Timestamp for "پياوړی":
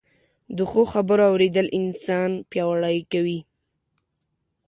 2.49-2.97